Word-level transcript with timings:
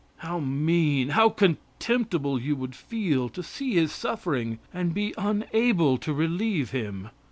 How 0.17 0.39
mean, 0.39 1.09
how 1.09 1.29
contemptible 1.29 2.41
you 2.41 2.55
would 2.55 2.73
feel 2.73 3.29
to 3.29 3.43
see 3.43 3.75
his 3.75 3.91
suffering 3.91 4.57
and 4.73 4.95
be 4.95 5.13
unable 5.15 5.99
to 5.99 6.11
relieve 6.11 6.71
him. 6.71 7.09